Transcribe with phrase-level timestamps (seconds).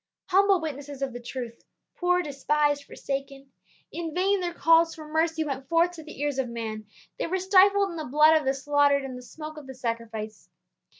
[0.29, 1.63] Humble witnesses of the truth;
[1.95, 3.51] poor, dispised, forsaken;
[3.91, 6.87] in vain their calls for mercy went forth to the ears of man;
[7.19, 10.49] they were stifled in the blood of the slaughtered and the smoke of the sacrifice!